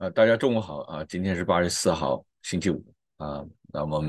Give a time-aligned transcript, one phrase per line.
[0.00, 1.04] 呃，大家中午好啊！
[1.04, 2.82] 今天是八月四号，星期五
[3.18, 3.44] 啊。
[3.70, 4.02] 那么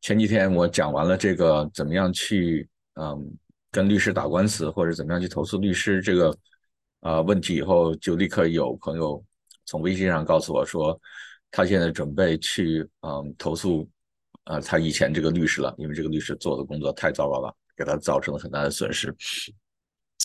[0.00, 3.36] 前几天我讲完了这个怎么样去嗯
[3.70, 6.34] 跟律师打官司，或者怎么样去投诉律师这个
[7.00, 9.22] 啊问题以后，就立刻有朋友
[9.66, 10.98] 从微信上告诉我说，
[11.50, 13.86] 他现在准备去嗯投诉
[14.44, 19.14] 啊他以前这个律师了，因为这个律师做的工作太糟糕了，给他造成了很大的损失。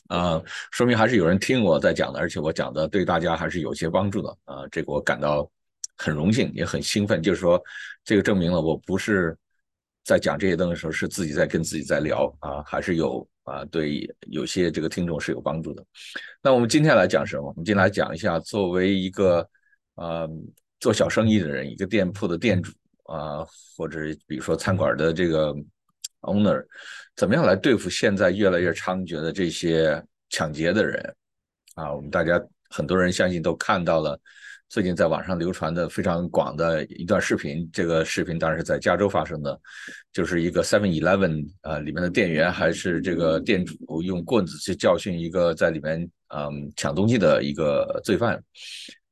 [0.08, 4.68] 啊，说明还是有人听我在讲的，而且我讲的对大家还是有些帮助的啊。
[4.71, 5.50] 这个我感到
[5.97, 7.21] 很荣幸，也很兴奋。
[7.21, 7.61] 就是说，
[8.04, 9.38] 这个证明了我不是
[10.04, 15.83] 在讲这些东西的时候是自己在跟自己在聊啊，还是有啊，对有些这个听众是有帮助的。
[16.42, 17.47] 那我们今天来讲什么？
[17.47, 19.47] 我们今天来讲一下，作为一个
[19.96, 20.30] 呃
[20.80, 22.71] 做小生意的人，一个店铺的店主
[23.04, 25.54] 啊，或者比如说餐馆的这个
[26.28, 26.64] owner。
[27.16, 30.00] 怎么样来对付现在越来越猖獗的这些
[30.30, 31.16] 抢劫的人
[31.74, 31.92] 啊？
[31.92, 34.20] 我们大家很多人相信都看到了，
[34.70, 37.67] 最近在网上流传的非常广的一段视频。
[37.73, 39.59] 这个视频当然是在加州发生的，
[40.14, 48.39] 就是一个 Seven Eleven 啊里面的店员还是这个店主用棍子去教训一个在里面嗯抢东西的一个罪犯。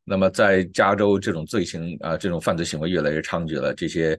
[0.04, 4.16] 那么在加州这种罪行啊这种犯罪行为越来越猖獗了，这些。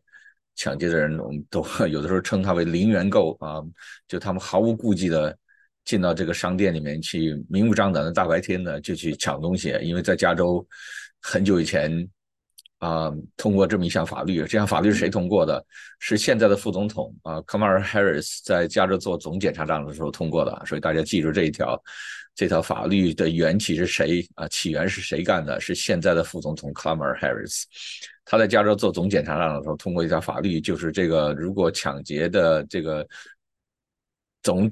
[0.57, 3.63] 抢劫的人，我们都 有的时候称他为零元购啊，
[4.09, 5.37] 就他们毫无顾忌的
[5.85, 9.79] 进到这个商店里面去，明目张胆的大白天的就去抢东西。
[9.83, 10.67] 因为在加州
[11.21, 12.09] 很久以前
[12.79, 15.65] 啊，通过这么一项法律，这项法律是谁通过的？
[15.99, 20.63] 是现在的副总统啊，Kamala Harris 在加州做总检察长的时候通过的。
[20.67, 21.83] 所以大家记住这一条，
[22.37, 24.47] 这条法律的缘起是谁啊？
[24.49, 25.59] 起源是谁干的？
[25.59, 27.65] 是现在的副总统 Kamala Harris。
[28.27, 33.09] 他在加州做总检察长的时候，通过一条法律，就是这个如果抢劫的这个
[34.43, 34.71] 总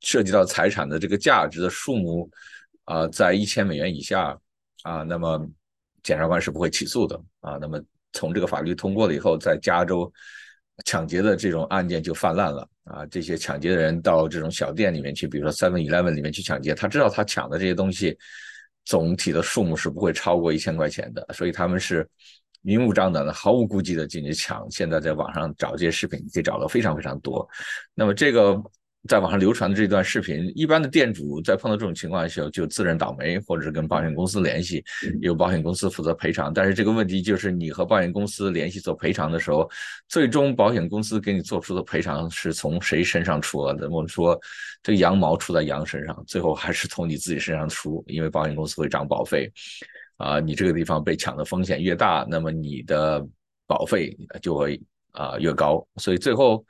[0.00, 2.30] 涉及到财产的这个价值的数目
[2.84, 4.38] 啊，在一千美元以下
[4.82, 5.48] 啊，那么
[6.02, 7.56] 检察官是不会起诉的啊。
[7.58, 7.80] 那么
[8.12, 10.12] 从这个法律通过了以后，在加州
[10.84, 13.06] 抢劫的这种案件就泛滥了啊。
[13.06, 18.16] 这些抢劫的人到这种小店里面去，比如说 Seven Eleven 里面去抢劫，他知道他抢的这些东西
[18.84, 22.08] 总体的数目是不会超过一千块钱的，所以他们是。
[22.64, 27.44] 明目张胆的、毫无顾忌的进去抢，现在在网上找这些视频，可以找到非常非常多。
[27.92, 28.56] 那么这个
[29.08, 34.84] 在网上流传的这段视频，一般的店主在碰到这种情况的时候，就自认倒霉，或者是跟保险公司联系，
[35.20, 36.52] 由保险公司负责赔偿。
[36.52, 39.68] 但是这个问题就是，你和保险公司联系做赔偿的时候，
[40.08, 43.90] 最终保险公司给你做出的赔偿是从谁身上出的？
[43.90, 44.38] 我们说
[44.82, 49.50] 这个羊毛出在羊身上，最后还是从你自己身上出，因为保险公司会涨保费。
[50.18, 53.26] 啊，你这个地方被抢的风险越大，那么你的
[53.66, 54.80] 保费就会
[55.10, 56.64] 啊越高，所以最后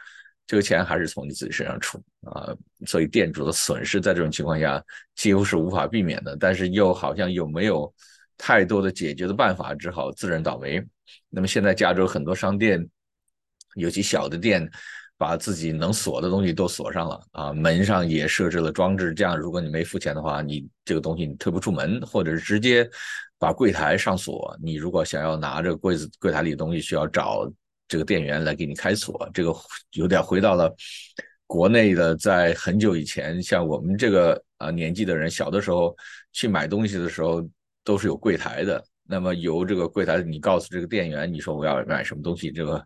[0.47, 2.55] 这个钱还是从你自己身上出啊，
[2.87, 4.83] 所以店主的损失在这种情况下
[5.15, 7.93] 几乎是无法避免的，但是又好像又没有
[8.37, 10.83] 太多的解决的办法，只好自认倒霉。
[11.29, 12.87] 那么现在加州很多商店，
[13.77, 14.71] 尤其小的店。
[15.19, 22.91] 把自己能锁的东西都锁上了啊，门上也设置了装置，这样如果你没付钱的话，你这个东西你推不出门，或者是直接
[23.39, 24.59] 把柜台上锁。
[24.61, 27.49] 你如果想要拿着柜子柜台里的东西，需要找
[27.93, 29.29] 这个店员来给你开锁。
[29.35, 29.55] 这个
[29.93, 30.75] 有点回到了
[31.47, 35.95] 国内的，在很久以前，像我们这个啊年纪的人，小的时候
[36.33, 37.47] 去买东西的时候
[37.85, 38.83] 都是有柜台的。
[39.05, 42.83] 那么由这个柜台，你告诉这个店员，你说我要买什么东西，这个。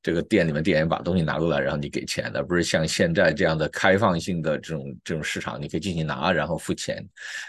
[0.00, 7.04] 这个店里面店员把东西拿过来，然后你给钱的，不是像现在这样的开放性的这种这种市场，你可以进去拿，然后付钱。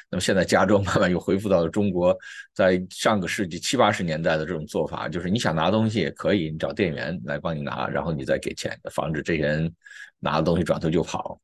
[0.09, 2.17] 那么现在加州慢慢又恢复到了中国
[2.53, 9.71] 在上个世纪七八十年代的这种做法，就是你想拿东西也可以，你找店员来帮你拿，然后你再给钱，防止这些人
[10.17, 11.39] 拿了东西转头就跑。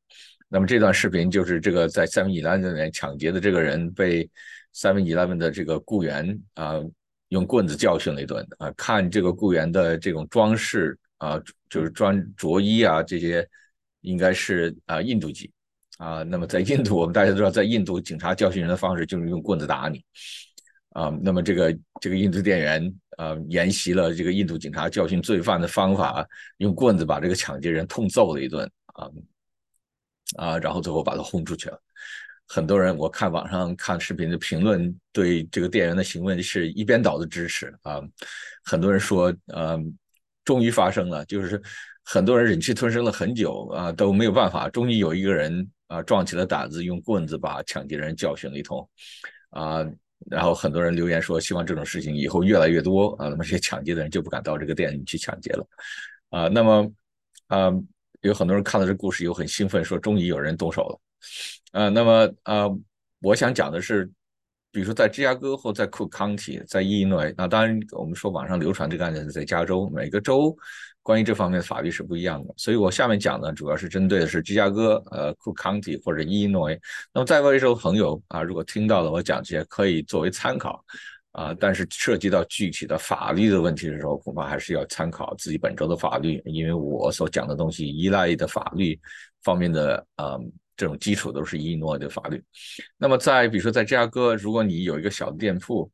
[0.49, 4.27] 那么这段视频就是这个在 Seven Eleven 里面抢劫的这个人被
[4.73, 6.81] Seven Eleven 的这个雇员啊。
[7.35, 8.71] 用棍子教训了一顿啊！
[8.77, 11.37] 看这个雇员的这种装饰啊，
[11.69, 13.45] 就是穿着衣啊，这些
[14.01, 15.51] 应该是啊印度籍
[15.97, 16.23] 啊。
[16.23, 20.01] 那么在印度，我们大家都知道，在印度警察教训人的方式就是用棍子打你
[20.91, 21.09] 啊。
[21.21, 26.25] 那么这个这个印度店员啊，沿袭了这个印度警察教训罪犯的方法，
[26.59, 29.09] 用棍子把这个抢劫人痛揍了一顿啊
[30.37, 31.77] 啊，然后最后把他轰出去了。
[32.47, 37.99] 很多人我看网上看视频的评论，对这个店员的行为是一边倒的支持啊。
[38.63, 39.79] 很多人说，呃，
[40.43, 41.61] 终于发生了，就是
[42.03, 48.87] 很多人忍气吞声了很久啊，都没有办法，终于有一个人啊壮起了胆子，用棍子把抢劫人教训了一通
[49.49, 49.85] 啊。
[50.29, 55.67] 然后很多人留言说，希望这种事情以后越来越多啊，那么这些抢劫的人就不敢到这个店里去抢劫了
[56.29, 56.47] 啊。
[56.47, 56.91] 那么
[57.47, 57.71] 啊，
[58.21, 60.99] 有很多人看到这故事又很兴奋，说终于有人动手了。
[61.71, 62.77] 呃，那么呃，
[63.21, 64.09] 我想讲的是，
[64.71, 70.55] 比如说在芝加哥或在 Cook County，在伊利诺，那当然我们说网上流传这个案件是在加州，每个州
[71.01, 72.53] 关于这方面的法律是不一样的。
[72.57, 76.69] 所以我下面讲的主要是针对的是芝加哥、呃 Cook County 或者伊利诺。
[77.13, 80.83] 那么在外州朋友啊，如果听到了我讲这些，可以作为参考
[81.31, 81.53] 啊。
[81.59, 88.99] 但是涉及到具体的法律的问题的时候，恐怕还是要参考自己本州的法律，因为我所讲的东西依赖的法律
[89.43, 90.39] 方面的呃。
[90.77, 92.43] 这种基础都是伊诺的法律。
[92.97, 95.91] 那么在比如说在芝加哥，如果你有一个小的店铺，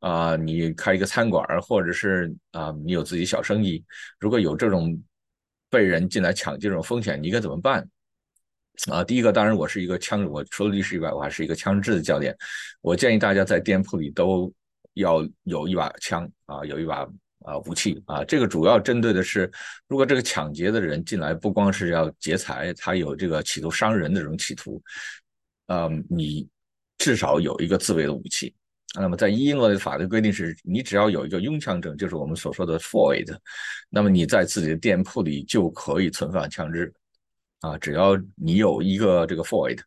[0.00, 3.84] 啊，你开一个餐馆，或者是啊，你有自己小生意，
[4.18, 5.02] 如果有这种
[5.70, 7.88] 被人进来抢这种风险，你应该怎么办？
[8.90, 12.36] 啊，第一个当然我是一个枪，我除了律师以外，我还是一个枪支的教练。
[12.80, 14.52] 我建议大家在店铺里都
[14.94, 17.08] 要有一把枪啊，有一把。
[17.44, 19.50] 啊，武器啊，这个主要针对的是，
[19.86, 24.82] 如果这个抢劫的人进来，不光是要劫财，他有这个企图伤人的这种企图，
[25.66, 26.48] 嗯，你
[26.96, 28.54] 至少有一个自卫的武器。
[28.98, 33.36] 那么在英国的法律规定是，你只要有一个拥枪证，就是我们所说的 FOID，
[33.90, 36.92] 那么你在自己的店铺里就可以存放枪支，
[37.60, 39.80] 啊，只要你有一个这个 FOID。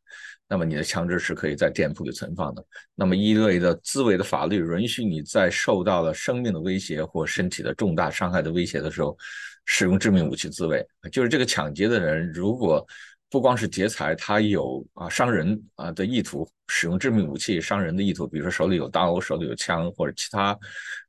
[0.49, 2.65] 那么你的枪支是可以在店铺里存放的。
[2.95, 9.17] 那么一类的自卫的法律允许你在受到了生命的威胁或身体的重大伤害的威胁的时候，
[9.65, 10.85] 使用致命武器自卫。
[11.11, 12.85] 就是这个抢劫的人，如果
[13.29, 20.57] 不光是劫财，他有啊伤人啊的意图，使用致命武器伤人的意图，比如说手里有刀、手里有枪或者其他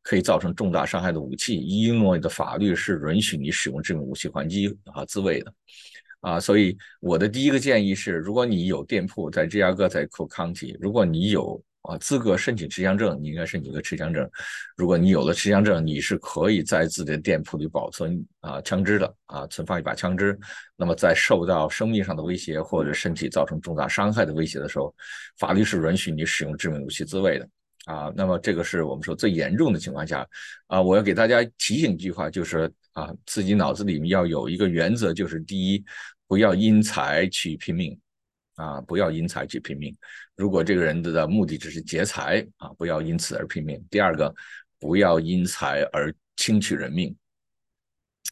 [0.03, 5.55] 可以造成重大伤害的武器，伊诺的法律是允许你使用致命武器还击啊自卫的。
[6.21, 14.29] 啊，所以我的第一个建议是，如果你有店铺在芝加哥，在 Cook County，如果你有啊资格申请持枪证，你应该申请个持枪证。
[14.77, 20.37] 如果你有了持枪证，你是可以在自己的店铺里保存啊枪支的啊，存放一把枪支。
[20.77, 24.93] 那么在受到生命上的威胁或者身体造成重大伤害的威胁的时候，
[25.39, 27.49] 法律是允许你使用致命武器自卫的
[27.85, 28.13] 啊。
[28.17, 30.27] 那么这个是我们说最严重的情况下
[30.67, 32.69] 啊，我要给大家提醒一句话，就是。
[32.99, 35.85] 啊，自己脑子里面要有一个原则，就是第一，
[36.27, 37.97] 不要因财去拼命，
[38.57, 39.97] 啊，不要因财去拼命。
[40.35, 43.81] 如果这个人的目的只是劫财，啊，不要因此而拼命。
[43.89, 44.35] 第二个，
[44.81, 47.15] 不要因财而轻取人命，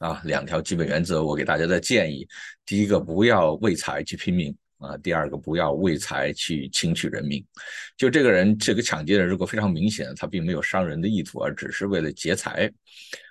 [0.00, 2.26] 啊，两条基本原则，我给大家的建议：
[2.64, 7.44] 第一个，不要为财去拼命，啊，第二个，不要为财去轻取人命。
[7.96, 12.68] 就这个人，这个抢劫人，如果非常明显，他并没有伤人的意图，而只是为了劫财，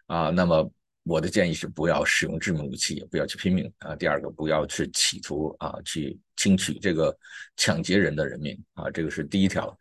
[0.05, 0.71] 啊，那么。
[1.05, 3.95] 我的建议是不要使用致命武器，也不要去拼命啊。
[3.95, 7.15] 第二个，不要去企图啊去轻取这个
[7.55, 9.77] 抢劫人的人命啊，这个是第一条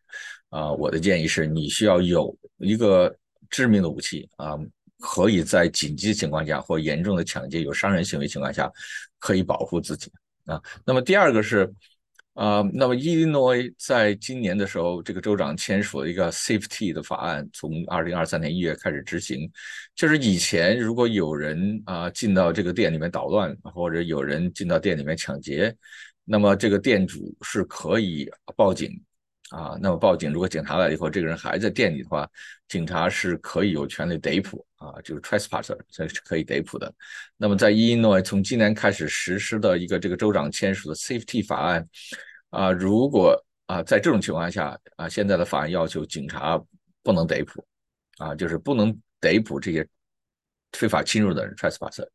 [0.51, 0.71] 啊。
[0.71, 3.13] 我的建议是你需要有一个
[3.49, 4.57] 致命的武器啊，
[5.01, 8.71] 可以在紧急情况下或严重的抢劫有伤人行为情况下
[9.19, 10.13] 可以保护自己
[10.45, 10.63] 啊。
[10.85, 11.73] 那么第二个是。
[12.35, 19.49] 啊，那么伊利诺在今年的时候，这个州长签署了一个 Safety 的法案，从二零二三年一月开始执行。
[19.95, 25.73] 就是以前如果有人啊进到这个店里面捣乱，或者有人进到店里面抢劫，
[26.25, 29.01] 那么这个店主是可以报警
[29.57, 29.79] 啊。
[29.81, 32.29] 那么报警，如果警察来了以后，这个人还在店里的话，
[32.69, 36.93] 警察是可以有权利逮捕啊，就是 trespasser，这是可以逮捕的。
[37.37, 41.89] 那么在伊利诺从今年开始实施的一个这个州长签署的 Safety 法案。
[42.51, 43.37] 啊，如果
[43.67, 46.57] 啊，在这种情况下啊，现在的法案要求警察
[47.03, 47.67] 不能逮捕，
[48.19, 49.85] 啊，就是不能逮捕这些
[50.71, 52.07] 非法侵入的人 （trespasser）。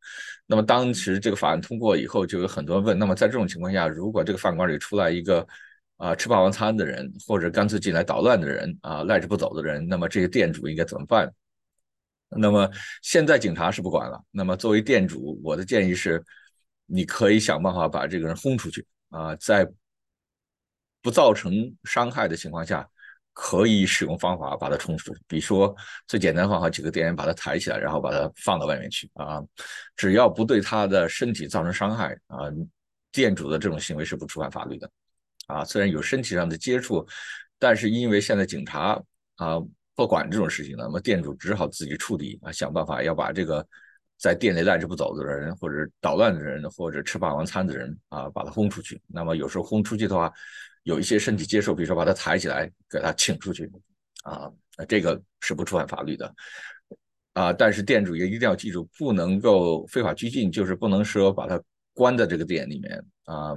[0.46, 5.46] 那么当时这个法案通过以后，就有很多问：那么在这种情况下，如果这个饭馆里出来一个
[6.00, 11.32] 啊吃霸王餐的人，或者干脆进来捣乱的人啊，赖着不走的人，那么这些店主应该怎么办？
[12.30, 12.68] 那么
[13.02, 14.20] 现在警察是不管了。
[14.30, 16.20] 那么作为店主，我的建议是，
[16.86, 19.64] 你可以想办法把这个人轰出去啊，在。
[21.02, 21.50] 不造成
[21.84, 22.86] 伤害的情况下，
[23.32, 25.20] 可以使用方法把他冲出去。
[25.26, 25.74] 比如说，
[26.06, 29.40] 最简单方法，几个店员把他抬起来，然后把他放到外面去啊。
[29.96, 32.40] 只要不对他的身体造成伤害啊，
[33.10, 34.90] 店主的这种行为是不触犯法律的
[35.50, 35.64] 啊。
[35.64, 37.06] 虽然有身体上的接触，
[37.58, 39.00] 但是因为现在警察
[39.36, 39.60] 啊
[39.94, 43.66] 不管这种事情了，那么店主只好自己处理啊，想办法要把这个
[44.18, 49.00] 在店里赖着不走的人，或者捣乱的人，或者吃霸王餐的人啊，把他轰出去。
[49.06, 50.32] 那么有时候轰出去的话，
[50.84, 53.70] 有一些身体接受，比如说把他抬起来，给他请出去，
[54.24, 54.50] 啊，
[54.88, 56.34] 这个是不触犯法律的，
[57.34, 61.60] 啊，但是店主也一定要记住，不能够非法拘禁，就是不能说把他
[61.92, 63.54] 关在这个店里面，啊，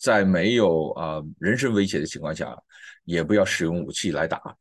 [0.00, 2.56] 在没有啊人身威胁的情况下，
[3.04, 4.56] 也不要使用武器来打，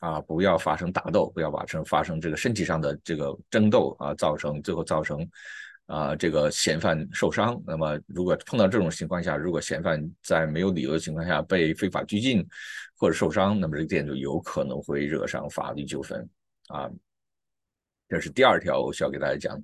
[0.00, 5.28] 啊，不要发生打斗，不要发生发生这个身体上的这个争斗，啊，造成最后造成
[5.84, 7.62] 啊这个嫌犯受伤。
[7.66, 12.42] 那么如果碰到这种情况下，如果嫌犯在没有理由的情况下被非法拘禁
[12.96, 16.26] 或者受伤，那么这个店主有可能会惹上法律纠纷
[16.68, 16.88] 啊。
[18.08, 19.62] 这是第二条我需要给大家讲。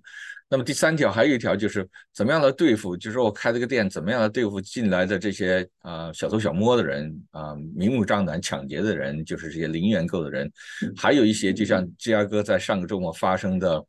[0.54, 10.48] 那么第三条还有一条就是怎么样来对付，就是说我开这个店，怎么样来对付进来的这些啊小偷小摸的人啊，明目张胆抢劫的人，就是这些零元购的人，
[10.96, 13.84] 还有一些就像芝加哥在上个周末发生的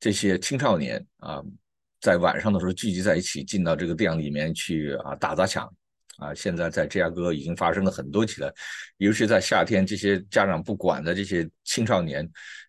[0.00, 1.42] 这些青少年啊，
[2.00, 5.70] 在晚上的时候聚集在一起进到这个店里面去啊打砸抢
[6.16, 8.50] 啊，现在在芝加哥已经发生了很多起了，
[8.96, 12.26] 尤其在夏天，这些家长不管的这些青少年。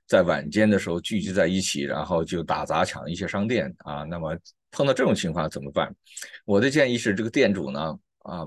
[0.10, 4.04] 在晚间的时候聚集在一起，然后就打砸抢一些商店啊。
[4.04, 4.36] 那么
[4.72, 5.96] 碰到这种情况怎么办？
[6.46, 8.44] 我的建议是，这个店主呢，啊，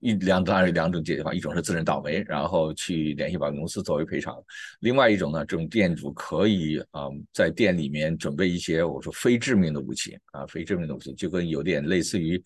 [0.00, 4.34] 一两当然有两种解决方，一种是自认倒霉，然后去联系保险公司作为赔偿；
[4.80, 12.42] 另外一种呢，这种店主可以啊，在店里面准备一些我说非致命的武器啊，非致命的武器就跟有点类似于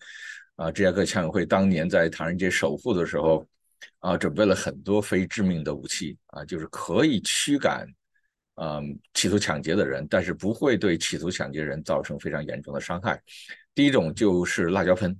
[0.55, 3.43] 啊，芝加哥枪委会当年在唐人街守护的时候
[3.99, 7.87] 啊，准备了很多非致命的武器啊，就是可以驱赶。
[8.61, 13.17] 嗯，企图抢劫的人，但是不会对企图抢劫人造成非常严重的伤害。
[13.73, 15.17] 第一种就是辣椒喷，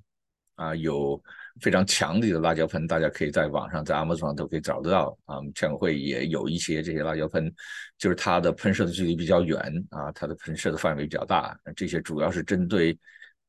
[0.55, 1.21] 啊，有
[1.61, 5.17] 非常强力的辣椒喷，大家可以在网上、在 Amazon 上都可以找得到。
[5.23, 7.49] 啊，枪委会也有一些这些辣椒喷，
[7.97, 9.57] 就是它的喷射的距离比较远，
[9.91, 11.57] 啊，它的喷射的范围比较大。
[11.77, 12.97] 这些主要是针对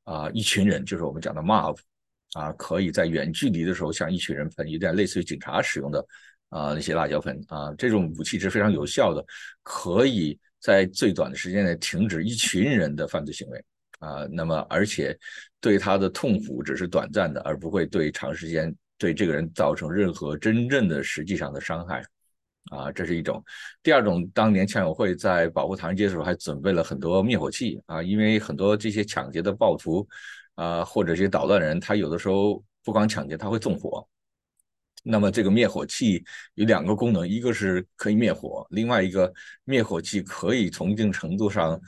[0.04, 1.76] 啊一群人，就是我们讲的 mob，
[2.34, 6.06] 啊，可以在远距离的时候向一群人喷，有点类似于警察使用的。
[6.50, 9.24] 啊，那些辣椒粉啊，这种武器是非常有效的，
[9.62, 13.64] 可以在最短的时间内停止一群人的犯罪行为
[14.00, 14.26] 啊。
[14.30, 15.16] 那么，而且
[15.60, 22.02] 对他的痛苦只是短暂的，而不会对长时间对这个人造成任何真正的实际上的伤害
[22.70, 22.90] 啊。
[22.90, 23.42] 这是一种。
[23.82, 30.04] 第二种，当年枪友会在保护唐人街的时候，还准备了很多灭火器啊，因为很多这些抢劫的暴徒
[30.56, 34.04] 啊，或者这些捣乱人，他有的时候不光抢劫，他会纵火。
[35.02, 36.22] 那么这个灭火器
[36.54, 39.32] 有两个功能，一个是可以灭火，另外一个
[39.64, 41.80] 灭火器可以从一定程度上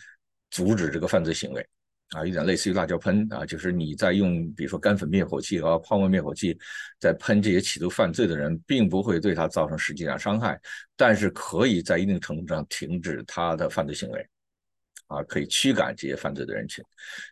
[0.50, 1.66] 阻止这个犯罪行为，
[2.10, 6.58] 啊，有点类似于辣椒喷啊，就是你在用比如说干粉灭火器和泡沫灭火器
[6.98, 10.58] 在喷这些企图犯罪的人，并不会对他造成实际上伤害，
[10.96, 14.26] 但是可以在一定程度上停止他的犯罪行为，
[15.08, 16.82] 啊，可以驱赶这些犯罪的人群。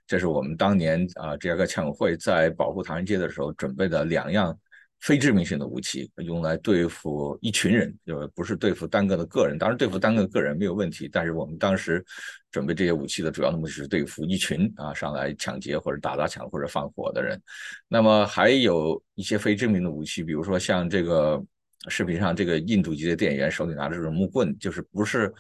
[0.07, 4.59] 这是我们当年啊芝加哥枪委会在保护唐人街的时候准备的两样。
[5.01, 9.57] 非致命性的武器用来对付一群人，就不是对付单个的个人。
[9.57, 12.05] 当然，对付单个个人没有问题，但是我们当时
[12.51, 17.41] 准备这些武器的主要的目的是对付一群啊上来抢劫或者打砸抢或者放火的人。
[17.89, 21.43] 那么还有一些非致命的武器，比如说像这个
[21.89, 25.33] 视频上这个印度籍的店员手里拿着这种木棍，就是不是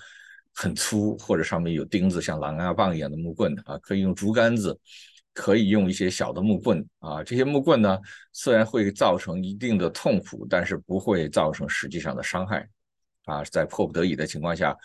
[0.55, 4.79] 很粗或者上面有钉子像狼牙棒一样的木棍啊，可以用竹竿子。
[5.33, 7.99] 可以用一些小的木棍啊，这些木棍呢，
[8.33, 12.69] 虽然会造成一定的痛苦，但是不会造成实际上的伤害
[13.25, 13.43] 啊。
[13.45, 14.77] 在迫不得已的情况下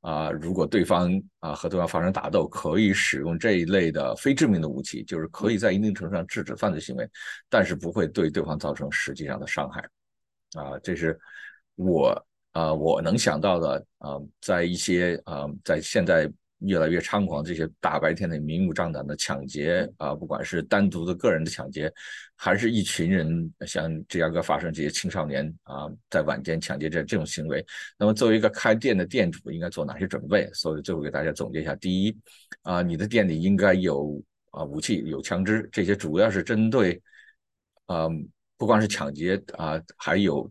[0.00, 7.06] 啊，如果对方啊和对方发生打斗，可以使用这一类的非致命的武器，就是可以在一定程度上制止犯罪行为，
[7.50, 9.80] 但是不会对对方造成实际上的伤害
[10.54, 10.78] 啊。
[10.82, 11.18] 这是
[11.74, 16.30] 我啊我能想到的啊，在一些啊在现在。
[16.60, 21.92] 越来越猖狂，这些大白天的明目张胆的抢劫啊，不管是单独的个人的抢劫，
[22.34, 27.64] 还是一群人像芝加哥发生这些青少年啊，在晚间抢劫这这种行为，
[27.96, 30.50] 那么作为一个开店的店主，应该做哪些准备？
[30.52, 32.16] 所以最后给大家总结一下：第一，
[32.62, 37.00] 啊，你的店里应该有啊武器，有枪支，这些主要是针对
[37.86, 38.08] 啊，
[38.56, 40.50] 不光是抢劫啊，还有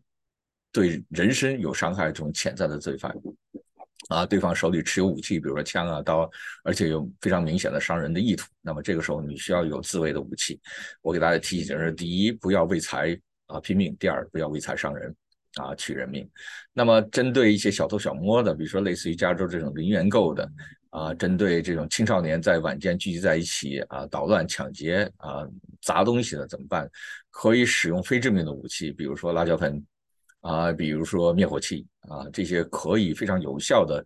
[0.72, 3.14] 对人身有伤害这种潜在的罪犯。
[4.10, 6.30] 啊，对方手里持有武器，比如说枪啊、刀，
[6.63, 10.60] 而且有非常明显的伤人的意图，那么这个时候你需要有自卫的武器。
[11.01, 15.13] 我给大家提醒是：第一，不要为财啊拼命；第二，不要为财伤人
[15.56, 16.30] 啊取人命。
[16.72, 20.50] 那么针对一些小偷小摸的，比如说类似于加州这种零元购的
[20.92, 25.46] 啊，针对这种青少年在晚间聚集在一起啊捣乱抢劫啊
[25.82, 26.89] 砸东西的怎么办？
[27.30, 29.84] 可以使用非致命的武器，比如说辣椒喷。
[30.48, 34.01] 啊，比如说灭火器啊，这些可以非常有效的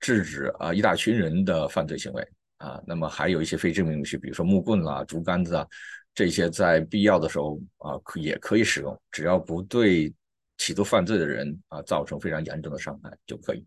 [0.00, 2.80] 制止啊一大群人的犯罪行为啊。
[2.86, 5.66] 那么还有一些非致命武器，比如说木棍啦、竹竿子啊，
[6.14, 10.10] 这些在必要的时候啊可也可以使用，只要不对
[10.58, 13.64] 企图犯罪的人啊造成非常严重的伤害就可以。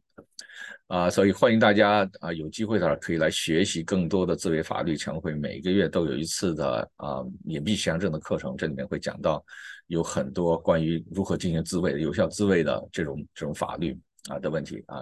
[0.88, 4.96] 啊，所以欢迎大家啊有机会的话可以来学习更多的自卫法律。
[4.96, 9.44] 全会每个月都有一次的啊隐蔽强证的课程，这里面会讲到。
[9.88, 13.96] 有很多关于如何进行自卫、有效自卫的这种这种法律
[14.28, 15.02] 啊的问题啊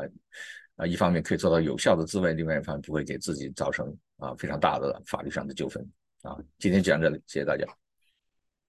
[0.76, 3.88] 啊，一方面可以做到有效的自卫，另外一方面不会给自己造成
[4.18, 5.82] 啊非常大的法律上的纠纷
[6.24, 6.36] 啊。
[6.60, 7.66] 今天讲这里，谢谢大家。